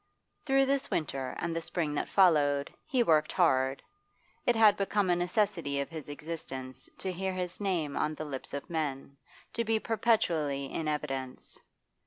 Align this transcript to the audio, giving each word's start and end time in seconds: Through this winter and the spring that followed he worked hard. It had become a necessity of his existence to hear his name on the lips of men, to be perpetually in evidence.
Through 0.47 0.65
this 0.65 0.89
winter 0.89 1.35
and 1.37 1.55
the 1.55 1.61
spring 1.61 1.93
that 1.93 2.09
followed 2.09 2.73
he 2.87 3.03
worked 3.03 3.31
hard. 3.33 3.83
It 4.47 4.55
had 4.55 4.75
become 4.75 5.11
a 5.11 5.15
necessity 5.15 5.79
of 5.79 5.89
his 5.91 6.09
existence 6.09 6.89
to 6.97 7.11
hear 7.11 7.33
his 7.33 7.61
name 7.61 7.95
on 7.95 8.15
the 8.15 8.25
lips 8.25 8.51
of 8.55 8.67
men, 8.67 9.17
to 9.53 9.63
be 9.63 9.79
perpetually 9.79 10.65
in 10.73 10.87
evidence. 10.87 11.59